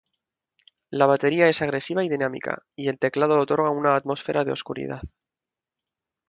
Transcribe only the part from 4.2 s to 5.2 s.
de oscuridad.